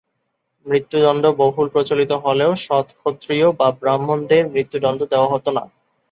[0.65, 5.63] মৃত্যুদণ্ড বহুল প্রচলিত হলেও, সত-ক্ষত্রিয় বা ব্রাহ্মণদের মৃত্যুদণ্ড দেওয়া হত না।